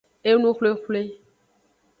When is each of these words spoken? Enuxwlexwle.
Enuxwlexwle. 0.29 1.01